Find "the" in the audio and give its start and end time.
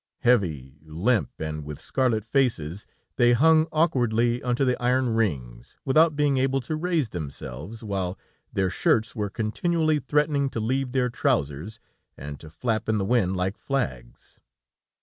4.65-4.75, 12.97-13.05